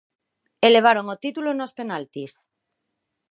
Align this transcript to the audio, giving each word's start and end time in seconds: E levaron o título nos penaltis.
E 0.65 0.67
levaron 0.75 1.05
o 1.13 1.19
título 1.23 1.49
nos 1.53 1.75
penaltis. 1.79 2.33